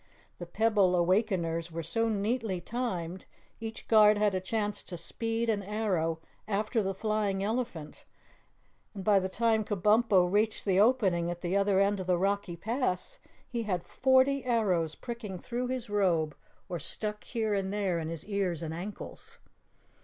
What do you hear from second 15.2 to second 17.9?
through his robe or stuck here and